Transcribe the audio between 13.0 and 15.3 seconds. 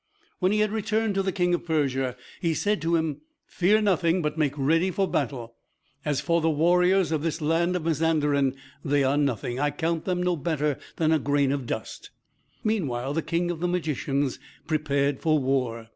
the king of the magicians prepared